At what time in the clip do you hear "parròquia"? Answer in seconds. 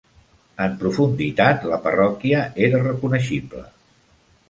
1.85-2.43